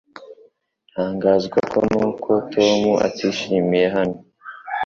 [0.91, 4.17] Ntangazwa nuko Tom atishimiye hano